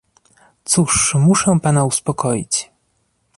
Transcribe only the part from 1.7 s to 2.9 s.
uspokoić